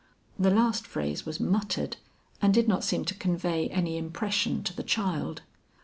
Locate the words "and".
2.41-2.51